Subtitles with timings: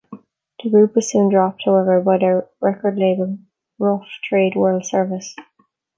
[0.63, 3.37] The group was soon dropped, however, by their record label,
[3.77, 5.35] Rough Trade World Service.